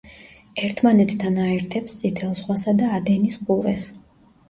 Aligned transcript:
ერთმანეთთან 0.67 1.37
აერთებს 1.45 1.95
წითელ 2.01 2.35
ზღვასა 2.43 2.77
და 2.83 2.91
ადენის 3.01 3.43
ყურეს. 3.47 3.91